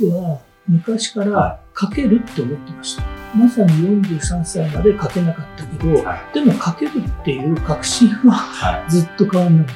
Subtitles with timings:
[0.00, 3.04] 僕は昔から書けるって思ってました。
[3.32, 8.90] まさに43歳まで書けなかったけど、はでも書けるっていう確信ははい。
[8.90, 9.74] ずっと変わんなかっ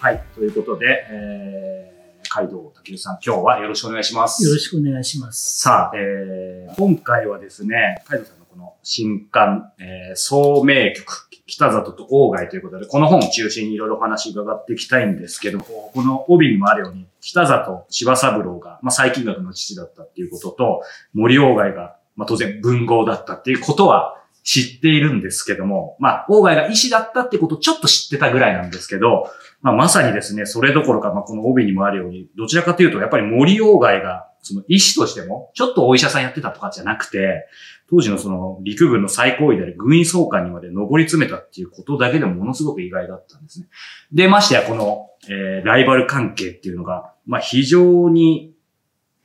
[0.00, 0.08] た。
[0.08, 0.24] はい。
[0.34, 4.42] ということで、えー、海道武さん、今日はよろしくお願いします。
[4.42, 5.60] よろしくお願いします。
[5.60, 20.82] さあ、えー、今回はですね、海道さんのこの新刊、えー、総名曲、北里と鴎外ということで、この本を中心にいろいろお話伺っていきたいんですけど、この帯にもあるように、北里柴三郎が、まあ、最近学の父だったっていうことと、
[21.12, 37.46] 森鴎外が、まあ、当然文豪だったっていうことは知っているんですけども、まあ、鴎外が医師だったってことをちょっと知ってたぐらいなんですけど、まあ、まさにですね、それどころか、まあ、この帯にもあるように、どちらかというと、やっぱり森鴎外が、その医師としても、ちょっとお医者さんやってたとかじゃなくて、
[37.90, 43.66] 当時のその陸軍の最高位である軍医総監にまで上り詰めたっていうことだけでもものすごく意外だったんですね。
[44.12, 48.54] で、ましてやこの、えー、ライバル関係っていうのが、まあ非常に、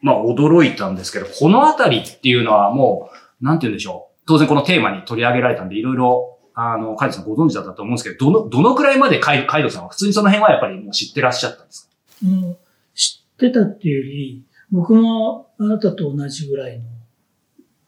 [0.01, 3.09] まあ驚いたんですけど、このあたりっていうのはも
[3.41, 4.13] う、なんて言うんでしょう。
[4.27, 11.93] 当然このテーマに取り上げられたんで、いろいろ、あの、カイドさんご存知だったと思うんですけど、どの、どのくらいまでカイカイドさんは普通にその辺はやっぱりもう知ってらっしゃったんですか？
[12.25, 12.57] うん、
[12.93, 16.85] 知ってたっていうより、僕もあなたと同じぐらいの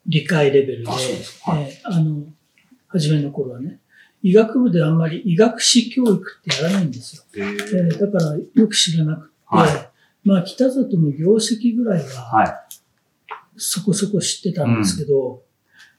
[0.06, 2.24] 理解レベルで、あはいえーあの、
[2.88, 3.80] 初めの頃はね、
[4.22, 7.22] 医学部であんまり医学史教育ってやらないんですよ。
[7.34, 9.90] へえーだからよく知らなくて、は
[10.26, 12.54] まあ北里の業績ぐらいははい。
[13.56, 15.42] そこそこ知ってたんですけど、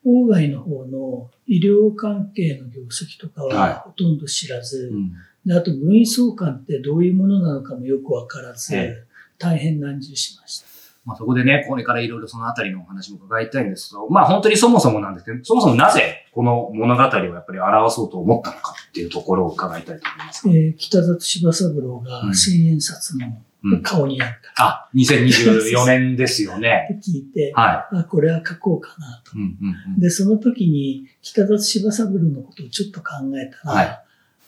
[0.03, 5.13] 鴎外の方の医療関係の業績とかはいはほとんど知らず、うん。
[5.45, 9.07] であと軍医総監ってどういうものなのかもよくわからず、ええ
[9.39, 10.67] 大変難重しました。
[11.05, 20.49] まあそこでね、これからいろいろそのあたりのお話も伺いたいんですけど、まあ本当にそもそもなんですけど、そもそもなぜこの物語をやっぱり表そうと思ったのかっていうところを伺いたいと思います。
[20.49, 23.37] えー北里柴三郎がうん千円札のうん。
[23.83, 26.89] 顔になったあ、2024年ですよね。
[26.93, 29.37] って聞いて、はあ、これは書こうかなと。
[29.37, 29.41] い。
[29.41, 29.99] うんうんうん。
[29.99, 33.99] で、その時に北里柴三郎のことをちょっと考えたら、はい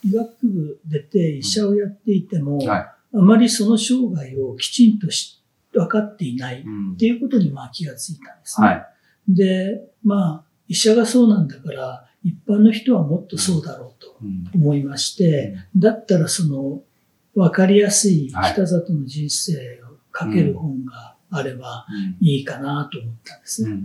[0.01, 2.79] 医学部出て医者をやっていても、はい。
[3.11, 5.41] あまりその生涯をきちんとし
[5.73, 8.67] 分かっていないっうんていうことにまあ気がついたんですね。
[8.67, 8.85] はい。
[9.27, 16.83] で、まあ、医者がそうなんだから、一般の人はもっとそうだろうとうん思いまして、だったらその、
[17.35, 19.53] 分かりやすいはい北里の人生
[19.83, 21.85] を書ける本があれば
[22.19, 23.77] いいかなと思ったんですね。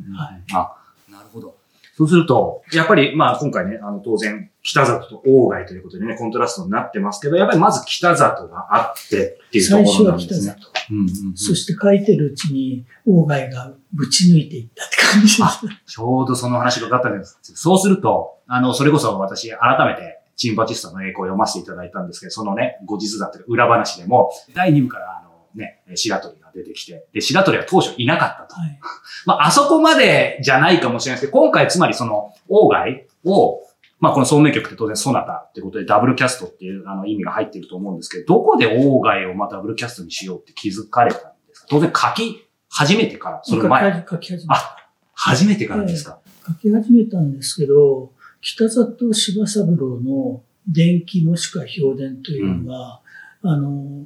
[0.53, 0.75] あ、
[1.10, 1.56] なるほど。
[1.97, 10.71] そうすると、やっぱり、まあ今回ね、あの当然、北里と鴎外ということでね、コントラストになってますけど、やっぱりまず北里があってっていうと最初ころなは北んですね里。。
[10.91, 15.61] うんうんうんそして書いてるうちに、鴎外がぶち抜いていったって感じでした。
[15.87, 17.38] ちょうどその話がかかったんです。
[17.43, 28.61] そうすると、あの、それこそ私、改めて、チンバチスタの栄光を読ませていただいたんですけど、そのね、後日談というか裏話でも、第2部から、あの、ね、白鳥が出てきて、で、白鳥は当初いなかったと。
[28.61, 28.78] はい。
[29.27, 33.61] まあ、あそこまでじゃないかもしれないですけど、今回つまりその、鴎外を、
[34.00, 41.67] まあ、この総名曲って当然ソナタってことでダブルキャストっていうあの意味が入っていると思うんですけど、どこで鴎外をまあダブルキャストにしようって気づかれたんですか？
[41.71, 44.61] 当然書き始めてから、その前、書き始めた。
[44.61, 44.77] あ
[45.15, 48.11] 初めてからですか、書き始めたんですけど、
[48.44, 53.00] 北里柴三郎の伝記もしくは評伝というのは、
[53.43, 54.05] あの、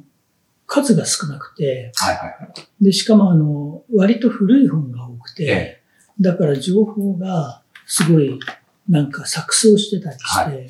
[0.66, 2.84] 数が少なくて、はいはいはい。
[2.84, 5.82] で、しかもあの、割と古い本が多くて、え
[6.20, 8.38] だから情報がすごい
[8.88, 10.66] なんか錯綜してたりして、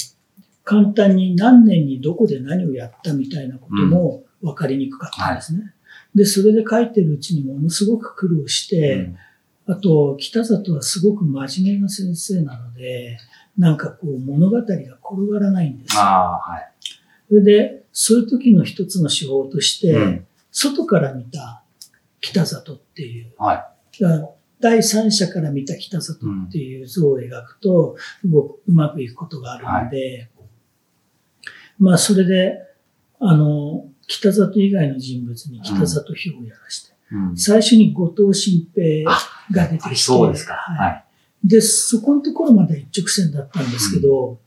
[0.64, 5.74] 簡単に何年にどこで何をやったみたいなことも分かりにくかったんですね。
[6.14, 9.16] で、それで書いてるうちにものすごく苦労して、うん。
[9.66, 13.18] あと、北里はすごく真面目な先生なので、
[13.58, 14.76] なんかこう物語が転
[15.32, 16.02] がらないんですよ。
[16.02, 16.72] ああ、はい。
[17.28, 21.62] それで、そういう時の一つの手法として、うん外から見た
[22.20, 23.64] 北里っていう、はい。
[24.60, 26.18] 第三者から見た北里
[26.48, 30.30] っていう像を描くと、うごくうまくいくことがあるので、
[31.78, 32.58] まあそれで、
[33.20, 37.36] あの、北里以外の人物に北里表をやらして、うん。
[37.36, 39.18] 最初に後藤新平あ
[39.53, 40.54] が出てきて、そうですか。
[40.54, 41.04] はいはい。
[41.44, 44.38] で、そこのところまで一直線だったんですけど、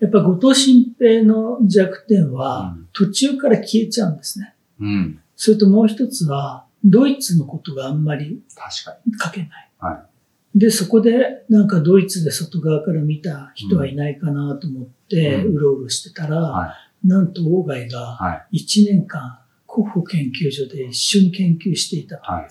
[0.00, 4.54] やっぱ後藤新平の弱点は、途中から消えちゃうんですね。
[4.80, 5.20] うん。
[5.36, 9.70] それともう一つは、ドイツのことがあんまり確か書けない。
[9.78, 10.06] は
[10.54, 17.90] で、そこでなんかドイツで外側から見た人はいないかなと思って、うんうろうろしてたら、はなんと鴎外に。
[17.90, 18.58] がはい。
[18.62, 22.30] 1年間、国保研究所で一緒に研究していたと。
[22.30, 22.48] はい。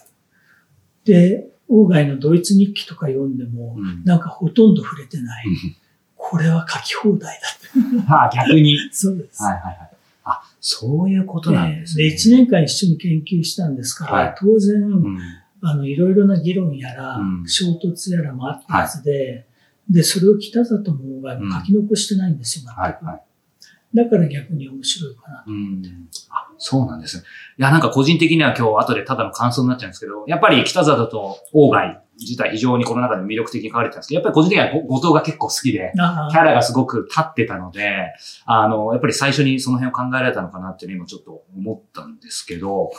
[1.06, 5.46] で、鴎外のドイツ日記とか読んでも、うんなんかほとんど触れてない。
[6.16, 7.40] これは書き放題
[8.08, 8.76] だあ あ、逆に。
[8.76, 8.96] って。
[8.96, 9.44] そうです。
[9.44, 9.78] はいはいはい。
[10.26, 12.10] あ、そういうことなんですね。
[12.10, 15.18] で、1年間一緒に研究したんですから、はい当然、うん。
[15.18, 19.48] ああの、いろいろな議論やら、うん衝突やらもあったはずで、
[19.90, 23.22] で、それを北里も大貝も書き残してないんですよ、全くはい。
[23.96, 25.52] だから逆に面白いかなと。
[25.52, 25.82] うん。
[26.30, 27.24] あ、そうなんですね。
[27.60, 38.14] いや、なんか個人的には今日後でただの感想になっちゃうんですけど、やっぱり北里と大貝自体非常にこの中で魅力的に書かれてたんですけど、やっぱり個人的にはご後藤が結構好きで、あキャラがすごく立ってたので、
[38.46, 42.92] あの、やっぱり最初にその辺を考えられたのかなっていうのを今ちょっと思ったんですけど、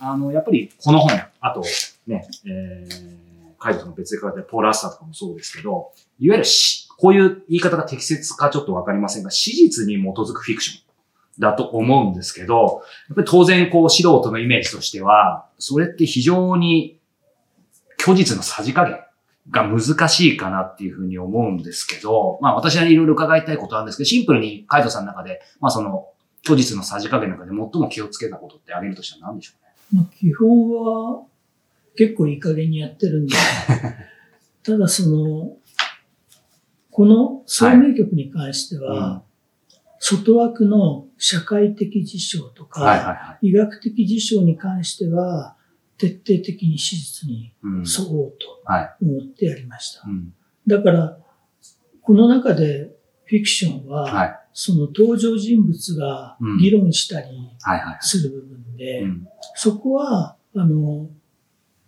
[0.00, 1.62] あの、やっぱりこの本、あと
[2.08, 10.85] ね、えー、カイトとの別で書かれたポーラースターとかもそうですけど、いわゆるし、こういう言い方が適切かちょっとわかりませんが、史実に基づくフィクション
[11.38, 16.98] だと思うんですけど、やっぱり当然こう素人のイメージとしては、それって非常に
[18.00, 18.98] 虚実のさじ加減
[19.50, 26.08] が難しいかなっていうふうに思うんですけど、まあ私はいろいろ伺いたいことあるんですけど、シンプルにカイトさんの中で、まあその
[26.44, 30.02] 虚実のさじ加減の中で最も気をつけたことって挙げるとしたら何でしょうね？
[30.02, 31.22] まあ、基本は
[31.96, 33.34] 結構いい加減にやってるんで、
[34.64, 35.56] ただその、
[36.90, 39.22] この聡明局に関しては、
[39.98, 43.48] 外枠の社会的事象とか、はいはいはい。
[43.48, 45.56] 医学的事象に関しては、
[45.98, 48.96] 徹底的に史実にうん沿おうとはい。
[49.02, 50.02] 思ってやりました。
[50.06, 50.32] うん
[50.68, 51.16] だから、
[52.02, 52.90] この中で
[53.24, 54.38] フィクションは、はい。
[54.52, 57.28] その登場人物が議論したり。
[58.00, 61.08] する部分で、うんそこは、あの、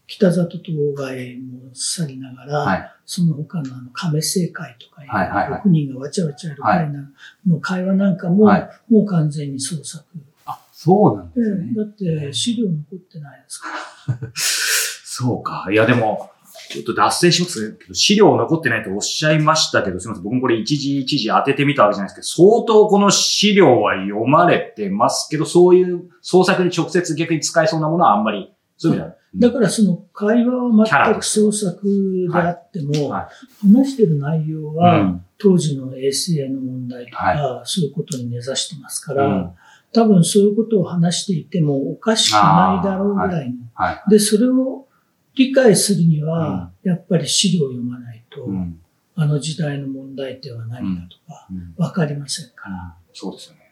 [0.09, 2.93] 北里と大貝も去りながら、はい。
[3.05, 7.11] その他のあの亀生会とかいう、はいはいはい6人がわちゃわちゃやる会な
[7.47, 10.05] の会話なんかも、はいもう完全に創作。
[10.47, 11.75] あ、そうなんでですね。
[11.77, 13.69] だって資料残ってないですか
[14.09, 14.19] ら。
[14.35, 15.69] そうか。
[15.71, 16.31] いや、でも、
[16.71, 20.25] ちょっと脱線しますけど、資料残ってないとおっしゃいましたけど、すみません。
[20.25, 29.18] 僕もこれ一時一時当ててみたわけじゃないですけど、相当この資料は読まれてますけど、そういう創作に直接逆に使えそうなものはあんまり、そういう意味では。
[29.37, 33.15] だからその会話は全く創作であっても、
[33.63, 35.25] 話してる内容は、うん。
[35.41, 39.51] 当時の衛生の問題とか、そういうことに根ざしてますから、うん。
[39.93, 43.57] 多分そういうことを話していてもおかしくないだろうぐらいの。
[43.75, 44.11] はい。
[44.11, 44.87] で、それを
[45.35, 48.81] 理解するには、やっぱり資料を読まないと、うん。
[49.15, 51.75] あの時代の問題点は何かとか、うん。
[51.77, 52.97] わかりませんから。
[53.13, 53.69] そうですよね。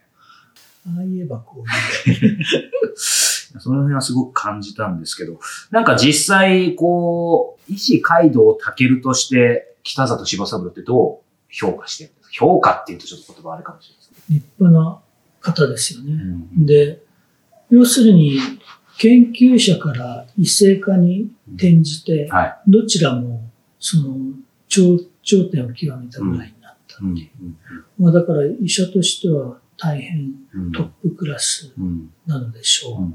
[0.89, 1.65] ああ言えばこう
[3.57, 3.61] いう。
[3.63, 5.39] その辺はすごく感じたんですけど、
[5.71, 12.35] なんか実際、こう、医師街道健として、北里柴三郎ってどう評価してるんですか？
[12.47, 14.37] 評価っていうとちょっと言葉あれかもしれないですね。
[14.37, 15.01] 立派な
[15.41, 16.13] 方ですよね。
[16.13, 16.17] う
[16.61, 17.03] んで、
[17.71, 18.39] 要するに、
[18.99, 22.57] 研究者から異性化に転じて、はい。
[22.67, 23.43] どちらも、
[23.79, 24.17] その、
[24.69, 26.99] 頂頂点を極めたぐらいになった。
[27.03, 27.15] うん
[27.99, 30.73] まあだから医者としては大変うん。
[30.73, 32.11] トップクラスうん。
[32.27, 33.15] なのでしょう。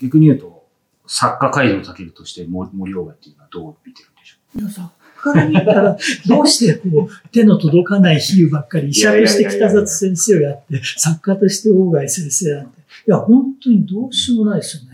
[0.00, 0.66] 逆に言うと、
[1.06, 5.96] 作家街道健として森森鴎外っていうのはどう見てるんでしょいや作家から見たら、
[6.28, 12.78] どうしてこう、手の届かない比喩ばっかり、医者として北里先生をやって、作家として大貝先生なんて。
[12.80, 14.88] いや、本当にどうしようもないですよね。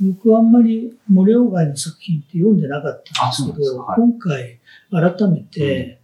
[0.00, 3.92] 僕はあんまり森鴎外の作品って読んでなかったんですけど、か。
[3.92, 4.00] はい。
[4.00, 4.58] 今回
[4.90, 6.00] 改めて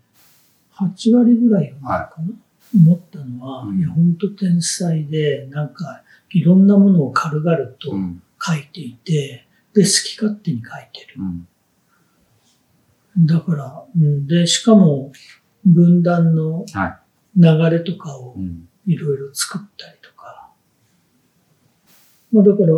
[0.77, 2.29] 8割ぐらい読んだのかな、
[2.75, 3.79] 思ったのは、うん。
[3.79, 8.23] いや、本当天才で、なんかいろんなものを軽々とうん。
[8.41, 11.17] 書いていて、で、好き勝手に書いてる。
[13.17, 13.27] うん。
[13.27, 15.11] だから、うん、で、しかも
[15.65, 17.01] 分断のは
[17.37, 18.69] 流れとかをうん。
[18.87, 20.51] いろいろ作ったりとか。
[22.33, 22.73] まあだから、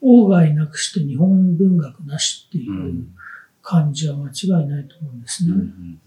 [0.00, 3.08] 王外なくして日本文学なしっていううん。
[3.62, 5.52] 感じは間違いないと思うんですね。
[5.52, 6.00] うんうんうん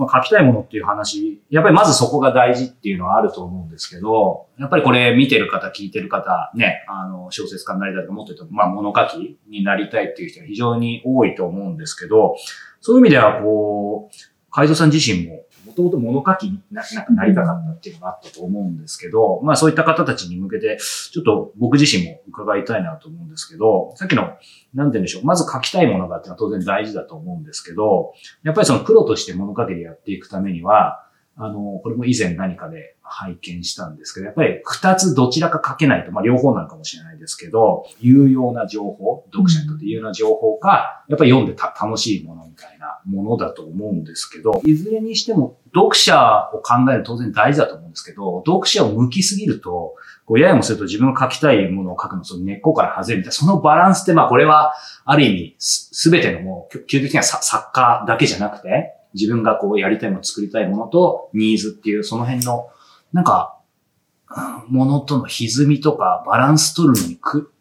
[0.00, 12.34] まあ、書きたいものっていう話、やっぱりまずそこが大事っていうのはあると思うんですけど、やっぱりこれ見てる方、聞いてる方、ね、あの、小説家になりたいと思、っと言うと、まあ、物書きになりたいっていう人が非常に多いと思うんですけど、
[12.80, 14.16] そういう意味では、こう、
[14.50, 16.82] 海蔵さん自身も、もともと物書きにな
[17.14, 20.78] なりたかったっていうのがあったと思うんですけど、まあそういった方たちに向けて、
[21.12, 24.38] ちょっと僕自身も伺いたいなと思うんですけど、さっきの、なんて
[24.74, 28.12] 言うんでしょう、まず書きたいものがっていうのは当然大事だと思うんですけど、
[28.42, 49.94] やっぱりそのプロとして物書きでやっていくためには、あの、これも以前何かで拝見したんですけど、やっぱり二つどちらか書けないと、まあ両方なのかもしれないですけど、有用な情報、読者にとって有用な情報か、やっぱり読んでた楽しいものみたいなものだと思うんですけど、いずれにしても読者を考える当然大事だと思うんですけど、読者を向きすぎると、
[50.26, 54.74] こうややもすると自分が書きたいものを書くのその根っこから外れるみたいな、そのバランスってまあこれは
[55.04, 62.68] ある意味すべてのもう、究極的にはさ作家だけじゃなくて、自分がこうやりたいもの、作りたいものとニーズっていうその辺の、
[63.12, 63.56] なんか、
[64.68, 67.52] ものとの歪みとかバランス取るのにく、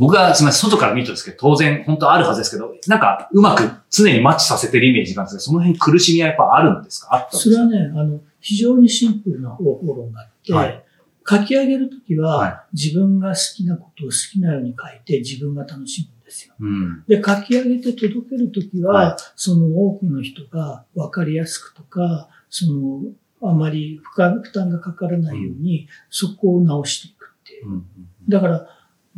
[0.00, 7.14] 僕がすみません、外から見るとですけど、当然本当あるはずですけど、なんかうまく常にマッチさせてるイメージがあるんですけど、その辺苦しみはやっぱあるんですか？
[7.14, 7.42] あったんですか？
[7.44, 10.84] それはね、あの、非常にシンプルな方法論があって、はい。
[11.28, 16.54] 書き上げるときは、は自分が好きなことを好きなように書いて自分が楽しむんですよ。
[16.58, 17.04] うん。
[17.06, 23.02] で、書き上げて届けるときは、はその多くの人が分かりやすくとか、その、
[23.42, 24.16] あまり負
[24.52, 27.68] 担がかからないように、そこを直していくっていう。
[27.68, 27.86] うん。
[28.28, 28.66] だから、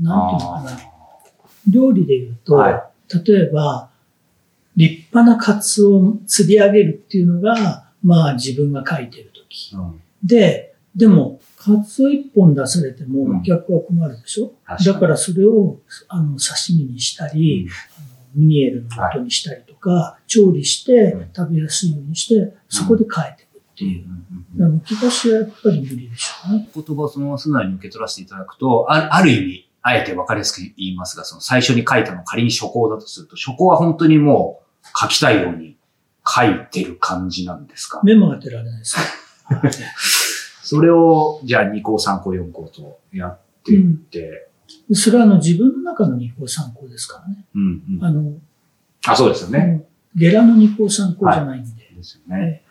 [0.00, 0.78] なんていうのかあな。
[1.70, 2.90] 料理で言うと、は
[3.25, 3.90] 例えば、
[4.76, 9.75] 立派なカツを釣り上げるっていうのが、まあ自分が書いてるとき。
[9.75, 10.02] ーうん。
[10.22, 13.12] で、でも、カツオ一本出されてうん。
[13.12, 14.94] もお客は困るでしょ、確かに。
[14.94, 21.28] だからそれをあの刺身にしたり、あのミニエルの元にしたりとか、調理してうん。
[21.34, 24.06] 食べやすいようにして、そこで変えていくっていう。
[24.54, 26.68] むき出しはやっぱり無理でしょうね。
[26.75, 35.76] 言葉をそのまま素直に受け取らせていただくと、あある意味、あえて分かりやすく言いますが、その最初に書いたの仮に初稿だとすると、初稿は本当にもう書きたいように
[36.26, 38.00] 書いてる感じなんですか？
[38.04, 38.96] メモが当てられないです
[40.62, 44.48] それを、じゃあ2項3項4項とやっていって、
[44.88, 47.44] でそれはあの自分の中の二項三項ですからね。
[47.54, 48.32] うんうんあの、
[49.06, 49.84] あ、そうですよね。
[50.14, 51.70] ゲラの二項三項じゃないんで。
[51.94, 52.62] ですよね。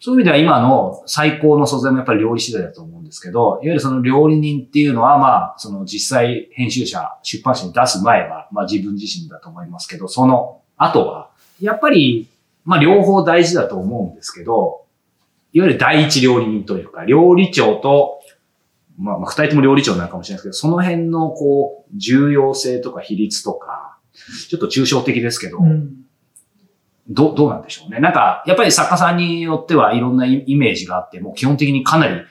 [0.00, 11.30] そういう意味では今の最高の素材もやっぱり料理次第だと思うんですけど、いわゆるその料理人っていうのは、まあ、その実際編集者、出版社に出す前は、まあ自分自身だと思いますけど、その後は、
[11.60, 12.28] やっぱり、
[12.64, 14.86] まあ両方大事だと思うんですけど、
[15.52, 18.20] いわゆる第一料理人というか、料理長と、
[18.98, 23.96] まあ、まあ二人とも料理長なのかもしれないですけど、その辺のこう、重要性とか比率とか、
[24.48, 26.04] ちょっと抽象的ですけど、うん。
[27.08, 28.00] どう、どうなんでしょうね。
[28.00, 32.22] なんか、やっぱり作家さんによってはいろんなイイメージがあって、もう基本的にかなり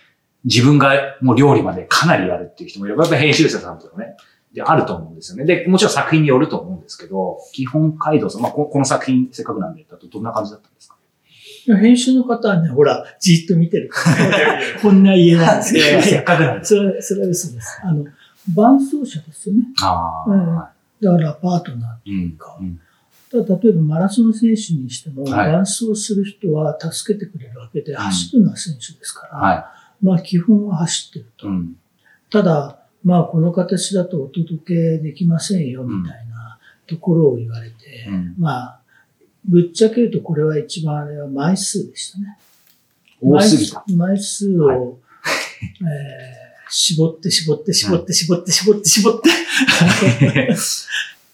[0.45, 4.15] 自分がもう料理までかなりやるっていう人もいれば、やっぱり編集者さんとかね、
[4.53, 5.45] で、あると思うんですよね。
[5.45, 10.97] で、もちろん作品によると思うんですけど、基本街道さん、まあこ、この作品せっかくなんで、だとどんな感じだったんですか？
[11.79, 16.75] 編集の方はね、ほら、じっと見てるから、 こんな言えないんですけど、せっかくなんです。
[16.75, 17.79] それそれは嘘です。
[17.83, 18.05] あの、
[18.53, 19.62] 伴走者ですよね。
[19.81, 20.69] ああ、うんは
[21.01, 22.12] だからパートナい。
[22.12, 23.45] うんかうんー。
[23.45, 29.65] ただ例えばマラソン選手にしても、はい伴走する人は助けてくれるわけで、走るのは選手ですから、は
[30.03, 31.41] まあ基本は走ってるい。
[31.41, 31.48] と。
[31.48, 31.75] うん。
[32.29, 38.79] ただ、まあこの形だとお届けできませんよ、みたいなところを言われて、うんまあ、
[39.45, 42.38] ぶっちゃけるとこれは一番あれは枚数でしたね。
[43.22, 43.83] 多すぎた。
[43.88, 44.79] 枚数枚数を、はい
[45.81, 46.43] えー
[46.75, 49.29] 絞って絞って絞って絞って絞って絞って。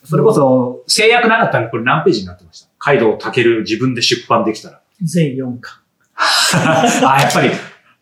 [0.04, 2.68] それこそ、制約なかったらこれ何ページになってました？
[2.78, 4.82] カイドウタケル自分で出版できたら。
[5.02, 5.80] 全4巻。
[6.18, 7.52] あ、やっぱり、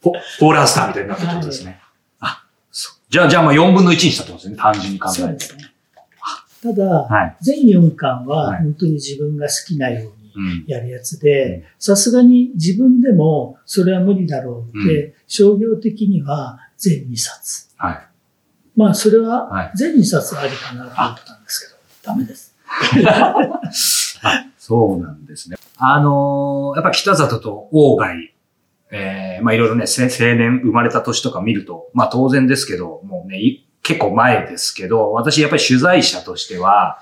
[0.01, 1.79] ポポーラースターみたいになったってことですね。
[2.19, 2.97] あ、そう。
[3.09, 4.57] じゃあ、じゃあまあ4分の1にしたってことですね。
[4.61, 5.19] 単純に考えて。
[5.21, 5.63] そうですね。
[6.63, 7.37] ただ、はい。
[7.41, 10.65] 全4巻ははい本当に自分が好きなようにうん。
[10.67, 17.69] やるやつで、さすがに自分でもそれは無理だろうって、商業的には全2冊。
[17.77, 18.07] はい。
[18.75, 21.67] まあそれははい全2冊ありかなと思ったんです
[22.03, 22.55] けど、ダメです。
[24.59, 25.57] そうなんですね。
[25.77, 28.33] あのーやっぱ北里と大外、
[28.91, 36.99] えー、まあいろいろね、青年生まれた年とか見ると、まあ当然ですけど、もうね、結構前ですけど、私やっぱり取材者としては、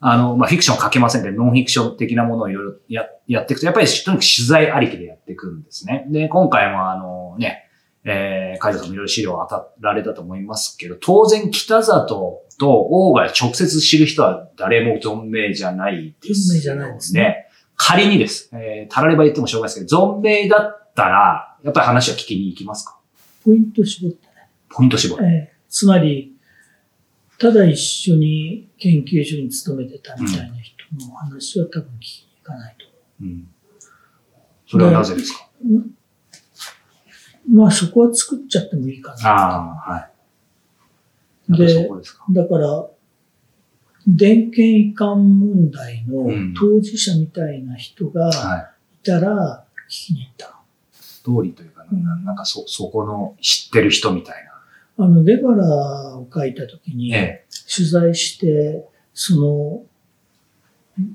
[0.00, 6.06] あの、まあフィクション書けませんけど、ノンフィクション的なものをいろいろややっていくと、やっぱりとにかく取材ありきでやっていくんですね。
[6.08, 7.66] で、今回もあのね、
[8.04, 17.46] えー、海藤さんもいろいろ資料を当たられたと思いますけど、当然北里と大外直接知る人は誰も存命じゃないですよ存命じゃないですね。
[17.82, 18.50] 仮にです。
[18.52, 22.98] えー、たられば言ってもしょうがないですけど、存命だったら、やっぱり話は聞きに行きますか？
[23.44, 24.28] ポイント絞って
[24.68, 25.22] ポイント絞る。
[25.24, 25.50] ね。
[25.52, 26.36] えーつまり、
[27.38, 30.74] ただ一緒に研究所に勤めてたみたいな人
[31.08, 32.86] の話は多分聞きに行かないと
[33.22, 33.48] うん。
[34.66, 35.48] それはなぜですか？
[37.48, 39.30] まあそこは作っちゃってもいいかな。
[39.30, 40.08] ああ、は
[41.50, 41.56] い。
[41.56, 42.24] でそこですか？
[42.30, 42.88] だから、
[44.06, 48.66] 電検移管問題のうん当事者みたいな人がはい。
[49.02, 50.60] いたら聞きに行った。
[50.92, 54.50] ストーリーというか、ななんかそ、そこの知ってる人みたい
[55.02, 59.82] あの、ゲバラを書いたときにな。、え取材して、その、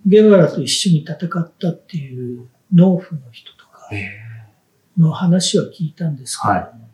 [0.08, 3.98] ゲバラと一緒に戦ったっていう農夫の人とかえ。
[3.98, 4.10] え
[4.98, 6.85] の話は聞いたんですけれども、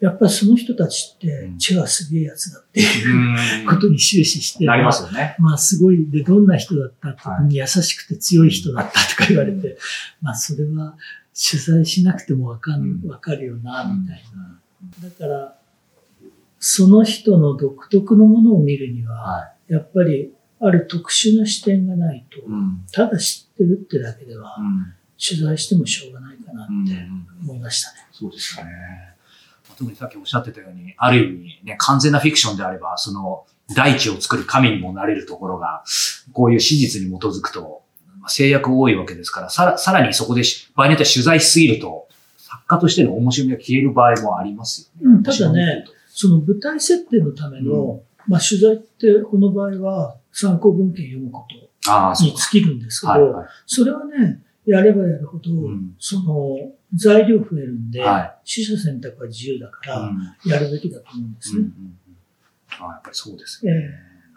[0.00, 5.34] やっぱりその人たちってう、んチェはすげえやつだってえいうことに終始して、なりますよね。
[5.38, 9.76] まあすごい、で、どんな人だったって、はい優しくて強い人だったとか言われて、
[10.20, 10.96] まあそれは
[11.34, 15.08] 取材しなくてもわかん、うんわかるよな、みたいな。
[15.08, 15.58] だから、
[16.60, 22.38] その人の独特のものを見るには、はやっぱりある特殊な視点がないと。
[22.92, 24.94] ただ知ってるってだけではう、ん。
[25.20, 27.96] 取材してもしょうがないかなってうん思いましたね。
[28.12, 28.70] そうですよね。
[29.78, 35.84] 特にさっきおっしゃってたように、ある意味ね、完全なフィクションであれば、その、大地を作る神にもなれるところが、
[36.32, 37.82] こういう史実に基づくと、
[38.18, 42.08] まあ制約多いわけですから、さら、さらにそこでし、場合によっては取材しすぎると、
[42.38, 45.16] 作家としての面白みが消える場合もありますよね。
[45.16, 53.48] うんただね、その舞台設定のための、まあ取材ってこの場合は参考文献読むことに尽きるんですけど、はい、はい。
[53.66, 61.68] それはね、やればやるほど、んその材料増えるんで、は取捨選択は自由だから、うんやるべきだと思うんですうんうね。
[61.68, 61.98] んうん
[62.80, 63.72] あやっぱりそうですね。
[63.72, 63.80] えな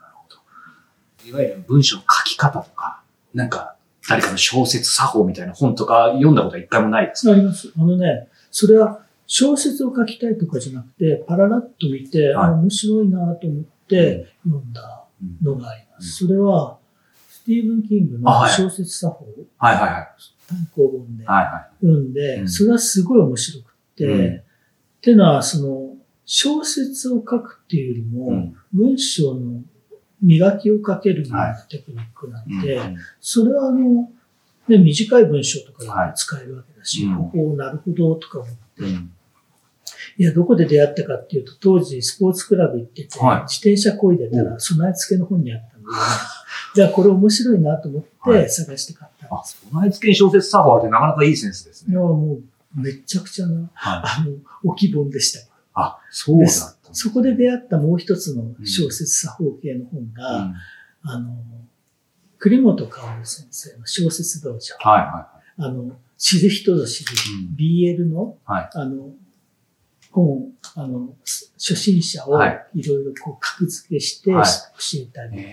[0.08, 1.30] るほど。
[1.30, 3.02] いわゆる文章の書き方とか、
[3.34, 3.76] なんか、
[4.10, 7.72] 誰かの小説作法みたいな本とか読んだことは一回もないですえあります。
[7.78, 15.06] あのね、それは小説を書きたいとかじゃなくて、パララッと見て、はいあ面白いなと思って読んだ
[15.44, 16.26] のがあります。
[16.26, 16.78] それは、
[17.30, 19.26] スティーブン・キングの小説作法、
[19.58, 20.08] はいはいはい。
[20.52, 22.50] 単行本ではいは読んで、うん。
[22.50, 24.36] それはすごい面白くって、うん。
[24.38, 24.42] っ
[25.02, 29.62] ていうのは、その、小説を書くっていうよりも、文章の
[30.22, 32.98] 磨きをかけるようなテクニックなんで、うん。
[33.20, 34.10] それはあの、
[34.68, 39.12] ね、短い文章とかでも使えるわけだし、はいおお、なるほど、とか思って、うん。
[40.18, 43.42] いや、どこで出会ったかっていうと、当時スポーツクラブ行ってて、はい。
[43.44, 45.94] 自転車こいでたら、備え付けの本にあったんで、ね、
[46.76, 48.44] じゃあこれ面白いなと思っはい。
[48.44, 52.06] て探して買っあ備え付けに小説作法ってなかなかいいセンスですいや、ね。
[52.06, 52.40] も
[52.76, 54.02] う、めちゃくちゃな、はい。
[54.22, 55.46] あの、置き本でしたよ。
[55.74, 56.48] あ、そうだっ
[56.84, 60.54] たそこで出会ったもう一つの小説作法系の本が、うん
[61.04, 61.36] あの、
[62.38, 64.76] 栗本薫先生の小説道場。
[64.80, 69.12] はいはあの、知る人ぞ知るうん BL の、はいあの、
[70.12, 71.16] 本、あの、
[71.58, 74.48] 初心者をはいいろいろこう格付けして教はい
[75.02, 75.46] えたり、い。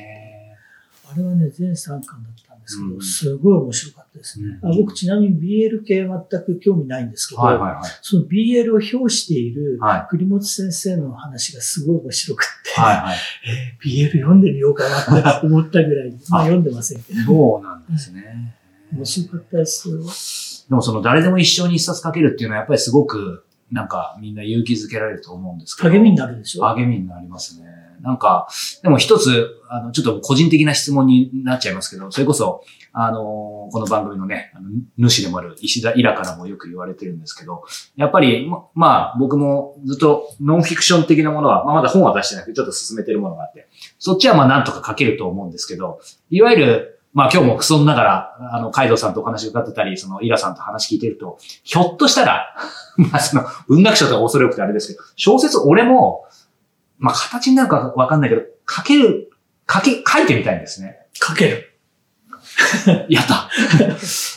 [1.08, 4.58] へあれはね、全3巻だったんですけど、うんすごい面白かったですね。
[4.62, 6.08] うんあ僕ちなみに BL 系全
[6.44, 7.82] く興味ないんですけど、ーはいはいはい。
[8.02, 13.16] その BL を表しているはい栗本先生の話がすごい面白くって、はいはい。
[13.82, 18.54] えー BL 読んでみようかなって思ったぐらい、まあ読んでませんけど、そうなんですね。
[18.92, 19.98] 面白かったですよ。
[20.68, 25.90] でもその誰でも一生に一冊書けるっていうのはやっぱりすごくなんかみんな勇気づけられると思うんですけど。
[25.90, 26.64] 励みになるでしょ？
[26.74, 27.66] 励みになりますね。
[28.00, 28.48] なんか、
[28.82, 34.60] でも一つ、あの、ちょっと個人的な質問になっちゃいますけど、それこそ、あの、この番組のね、あ
[34.98, 37.64] の主でもある石田イラからもよく言われてるんですけど、
[37.96, 52.54] やっぱり、まあ、僕もずっとノンフィクション的なものは、まあ、まだ本は出してなくて、ちょっと進めてるものがあって、そっちはまあ、なんとか書けると思うんですけど、いわゆる、まあ今日も不損ながら、あの、カイドウさんとお話伺ってたり、その、イラさんと話聞いてると、ひょっとしたら、
[52.96, 56.26] まあその、文学賞とか恐れ多くてあれですけど、小説俺も、
[56.98, 59.30] まあ形になるかわかんないけど、書ける、
[59.70, 60.98] 書け、書いてみたいんですね。
[61.14, 61.64] 書ける。
[63.08, 63.48] やった。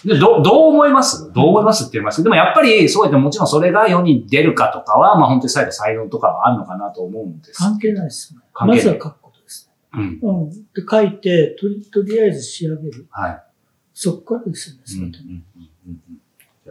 [0.06, 1.32] でどどう思います？
[1.34, 7.58] どう思いますって言いますでもやっぱり、そうやってもちろんそれが世に出るかとかは、まあ本当に最後才能とかはあるのかなと思うんです。
[7.58, 8.42] 関係ないですね。
[8.54, 10.10] 関係ないまずは書くことですうん。
[10.12, 10.20] ね。
[10.22, 10.50] うん。
[10.50, 10.58] で、
[10.90, 13.08] 書いて、とり、とりあえず仕上げる。
[13.10, 13.44] はい。
[13.94, 15.44] そっからですよね、うんうんうん
[15.88, 16.21] うん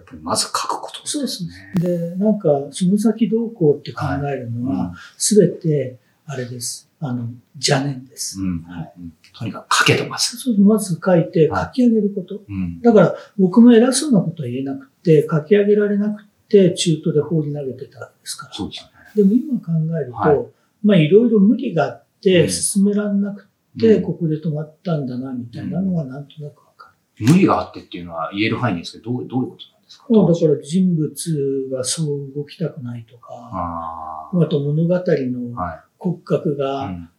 [0.00, 1.50] やっぱりまず書くことそうですね。
[1.76, 6.90] で、なんか、その先どうこうって考えるのは、すべて、あれです。
[7.00, 8.40] あの、邪念です。
[8.40, 10.36] うんうんはいうんとにかく書けとます。
[10.36, 12.42] そうそう、まず書いてはい書き上げること。
[12.48, 12.80] うん。
[12.80, 18.52] だから、僕も偉そうなことは言えなくて、書き上げられなくて、中途で放り投げてたわけですから。
[18.52, 18.92] そうですよね。
[19.14, 20.46] でも今考えると、はい
[20.82, 23.46] まあいろいろ無理があっうて、ん進められなく
[23.78, 30.04] て、うんここで止まったんだな、みたいなのがなんとなくわか無理があってっていうのは言える範囲ですけど、どうどういうことですか？
[30.08, 35.56] だから人物がそう動きたくないとか、ああと物語の。
[35.98, 37.10] 骨格うがん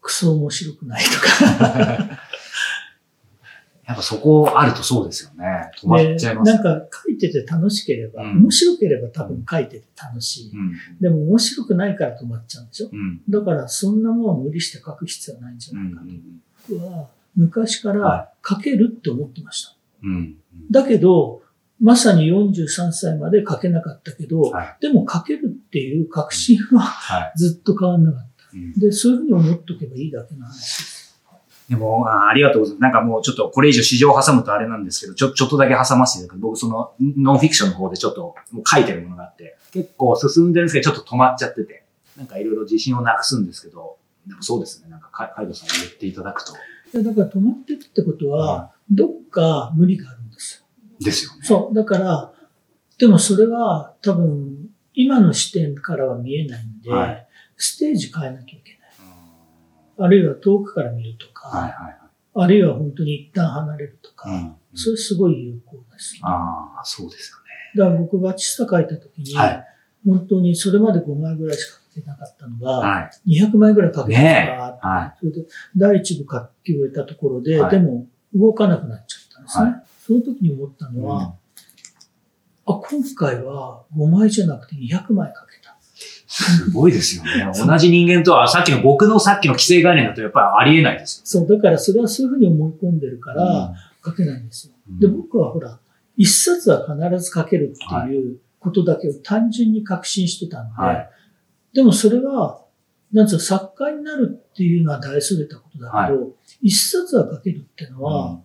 [0.00, 2.18] クソ面白くないとか、
[3.86, 5.70] やっぱそこあるとそうですよね。
[5.80, 10.50] 止まっちゃいますでよなんか書いてて楽しければ、うん面白ければ多分書いてて楽しい。
[10.52, 10.72] うん。
[11.00, 13.20] でも面白くないから止まっちゃうんでしょうん。
[13.28, 15.94] だからそんなもんは無理して書く必要はないんじゃうん。
[15.94, 16.10] ないか
[16.68, 16.74] と。
[16.74, 19.76] 僕は昔かはら書けるって思ってました。
[20.04, 20.36] うん。
[20.70, 21.41] だけど、
[21.82, 24.76] まさに43歳まで書けなかったけど、はい。
[24.80, 27.32] でも書けるっていう確信ははい。
[27.36, 28.44] ずっと変わんなかった。
[28.54, 31.20] うんで、そういうふうに思っとけばいいだけの話です。
[31.68, 32.82] でもあー、ありがとうございます。
[32.82, 36.42] なんかもうちょっとこれ以上市場を挟むとあれなんですけど、ちょ、ちょっとだけ挟ませていただく。
[36.42, 41.84] 僕そのノンフィクションの方でちょっともう書いてるものがあって、結構進んでるんですけど、ちょっと止まっちゃってて、
[42.16, 44.90] なんかいろいろ自信をなくすんですけど、でもそうですね。
[44.90, 46.52] なんかカカイドさんに言っていただくと。
[46.92, 50.21] でだから止まってるってことは、どっか無理があるん
[51.02, 51.32] ですよ。
[51.32, 51.38] ね。
[51.42, 51.74] そう。
[51.74, 52.32] だから、
[52.98, 58.80] でもそれは多分、今の視点からは見えないんで、はいステージ変えなきゃいけない。
[59.98, 61.96] あるいは遠くから見るとか、はいはい
[62.34, 64.42] あるいは本当に一旦離れるとか、はい。
[64.42, 66.18] うんそれすごい有効です。
[66.22, 67.36] ああ、そうですよ
[67.76, 69.38] だから僕バチスタ書いた時に、ね。
[69.38, 69.66] はい。
[70.06, 73.40] 本当にそれまで5枚ぐらいしか書けなかったのが、はい。
[73.40, 74.20] 200枚ぐらい書けた。
[74.20, 75.44] から、はそれで
[75.76, 79.91] 第一部書き終えたところで、はいでも動かなくなっちゃったんですね。
[80.02, 81.36] はその時に思ったのは、
[82.66, 85.76] あ、今回は5枚じゃなくて200枚書けた。
[86.26, 87.50] すごいですよね。
[87.54, 93.38] 同じ人間とは、さっきの僕のさっきの既成概念だとやっぱりありえないですそう、だからそれはそういうふうに思い込んでるかよ。
[93.40, 94.74] ら書けないんですよ。
[94.88, 95.78] うんで、僕はほら、
[96.16, 101.10] 一冊は必ず書けるっていうことだけを単純に確信してたんで、はい。
[101.74, 102.62] でもそれは、
[103.12, 108.38] なんつうの、作家になるっていうのは大それたことだけど、一冊は書けるっていうのは、うん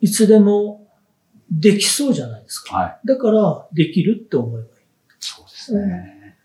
[0.00, 0.86] いつでも
[1.50, 2.76] できそうじゃないですか。
[2.76, 3.06] はい。
[3.06, 4.70] だから、できるって思えばいい。
[5.18, 6.36] そうですね。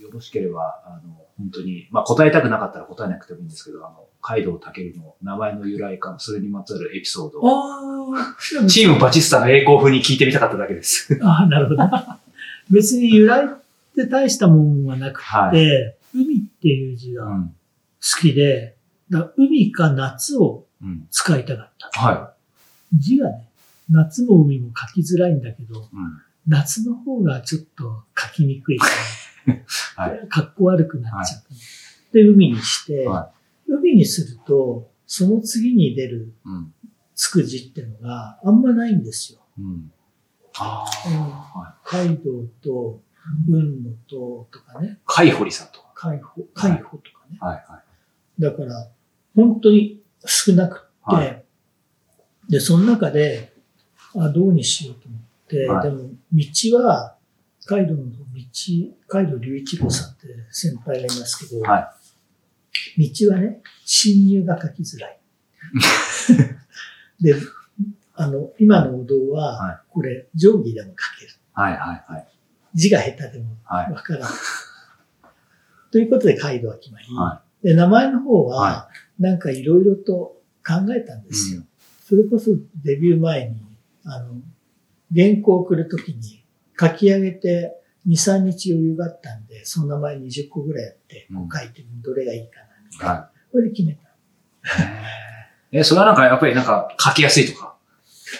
[0.00, 7.80] よろしければ、あの、本当に、まあ答えたくなかったら答えなくてもいいんですけど、あの、カイドウタケルの名前の由来か、それにまつわるエピソードを、あ
[8.20, 8.36] あ、
[8.68, 11.18] チームバチスタの栄光風に聞いてみたかっただけです。
[11.22, 11.82] ああ、なるほど。
[12.70, 13.48] 別に由来っ
[13.96, 15.50] て大したもんはなくて、は
[16.14, 17.54] 海っていう字が好ん。
[18.20, 18.76] きで、
[19.10, 21.06] だ海か夏をうん。
[21.10, 22.00] 使いたかった。
[22.00, 22.33] は
[22.94, 23.48] 字がね、
[23.90, 25.82] 夏も海も書きづらいんだけど、い。
[25.82, 25.88] うん。
[26.46, 28.86] 夏の方がちょっと書きにくいか
[29.46, 29.54] ら、
[29.96, 30.28] はい。
[30.28, 31.42] 格好悪くなっちゃう。
[32.12, 33.32] で、海にして、は
[33.66, 36.74] 海にすると、その次に出るうん。
[37.14, 39.38] つく字ってのがあんまないんですよ。
[39.58, 39.92] うん。
[40.58, 41.52] あうんあ。
[41.54, 41.88] はい。
[41.88, 43.02] カイドウと、
[43.48, 45.92] 運のと、とかね、カイホリさんとか。
[45.94, 47.38] 海保、海保とかね。
[47.40, 47.64] はい。
[47.68, 47.82] は
[48.38, 48.42] い。
[48.42, 48.90] だから、
[49.34, 51.43] 本当に少なくって、は
[52.48, 53.52] で、その中で、
[54.16, 57.16] あ、どうにしようと思って、はいでも、道は、
[57.66, 58.16] カイドウの道、
[59.08, 61.94] カイドウ隆一郎さんって先輩がいますけど、は
[62.98, 65.20] 道はね、侵入が書きづらい。
[67.20, 67.34] で、
[68.14, 71.32] あの、今のお堂はは、これ、定規でも書ける。
[71.52, 71.72] はい。
[71.72, 72.04] はい。
[72.12, 72.28] はい。
[72.74, 73.92] 字が下手でもはい。
[73.92, 74.30] わからない。
[75.90, 81.62] ということで、カイドウは決まり、はで、名前の方は、はなんかいろいろと考えたんですよ。
[82.06, 82.50] それこそ
[82.84, 83.56] デビュー前に、
[84.04, 84.34] あの、
[85.14, 86.44] 原稿を送るときに
[86.78, 93.14] 書き上げて2、3日余裕があったんで、その名前20個ぐらいやって、こう書いてどれがいいかな、みたいな。
[93.14, 94.02] はこれで決めた。
[94.02, 94.04] い。
[95.72, 97.74] え、それはなんか、やっぱりなんか、書きやすいとか？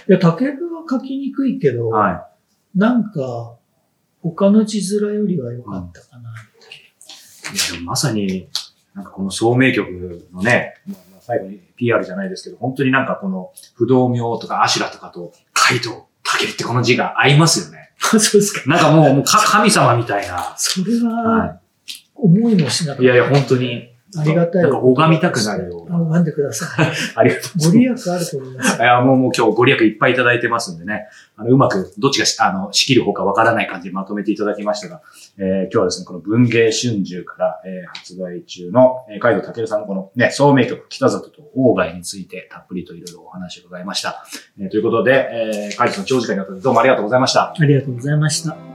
[0.08, 2.28] いや、竹部は書きにくいけど、は
[2.74, 3.56] なんか、
[4.20, 7.54] 他の字面よりは良かったかな、い。
[7.54, 8.48] いやでもまさに、
[8.94, 10.74] なんかこの聡明曲のね、
[11.26, 17.92] 最後に PR じゃないですけど、本当になんかこの不動明とかアシュラとかと、カイドウ、タケルってこの字が合いますよね。
[18.12, 18.68] あそうですか。
[18.68, 20.54] なんかもう、もうか神様みたいな。
[20.58, 21.60] それは、は
[22.14, 23.02] 思いもしなかった。
[23.02, 23.06] い。
[23.06, 23.93] いやいや、本当に。
[24.20, 24.62] ありがたい。
[24.62, 26.04] なんか拝みたくなるようあ、な。
[26.04, 26.86] 拝んでください。
[27.16, 28.08] ありがとうございます。
[28.08, 28.82] ご利益あると思います。
[28.82, 31.08] いや、もう、もう今日ご利益いっぱいいただいてますんでね。
[31.36, 35.02] あの、うまく、どっちがし、あの、仕切る方かわからない感じでまとめていただきましたが、
[35.38, 44.24] えー今日はですね、この文芸春秋から、えー発売中の、えー、海藤健さんのこのね、聡明曲、北里と鴎外についてたっぷりといろいろお話を伺いました。
[44.60, 47.54] えーということで、えー、海藤さん長時間にわたってどうもありがとうございました。
[47.58, 48.73] ありがとうございました。